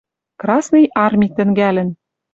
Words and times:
Красный 0.41 0.85
Арми 1.05 1.27
тӹнгӓлӹн. 1.35 1.89